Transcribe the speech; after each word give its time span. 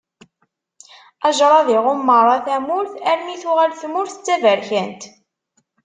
Ajṛad 1.27 1.67
iɣumm 1.75 2.01
meṛṛa 2.07 2.37
tamurt 2.45 2.93
armi 3.11 3.31
i 3.33 3.37
tuɣal 3.41 3.71
tmurt 3.81 4.15
d 4.19 4.23
taberkant. 4.25 5.01